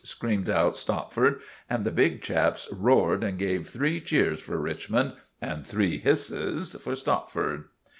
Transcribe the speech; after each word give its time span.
screamed 0.03 0.49
out 0.49 0.75
Stopford; 0.75 1.39
and 1.69 1.85
the 1.85 1.91
big 1.91 2.23
chaps 2.23 2.67
roared 2.71 3.23
and 3.23 3.37
gave 3.37 3.69
three 3.69 3.99
cheers 4.01 4.39
for 4.41 4.57
Richmond 4.57 5.13
and 5.39 5.63
three 5.63 5.99
hisses 5.99 6.73
for 6.79 6.95
Stopford. 6.95 7.65